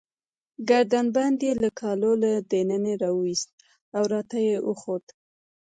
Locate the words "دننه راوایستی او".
2.51-4.01